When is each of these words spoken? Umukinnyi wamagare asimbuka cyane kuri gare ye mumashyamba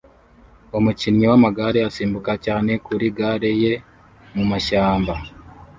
Umukinnyi 0.77 1.25
wamagare 1.31 1.79
asimbuka 1.89 2.31
cyane 2.45 2.71
kuri 2.85 3.05
gare 3.17 3.51
ye 3.63 3.73
mumashyamba 4.35 5.13